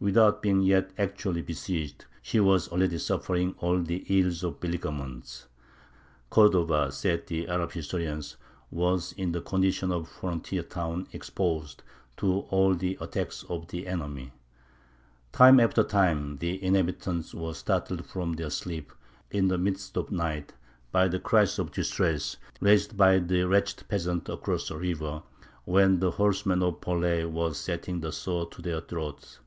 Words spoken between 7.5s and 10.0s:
historians, "was in the condition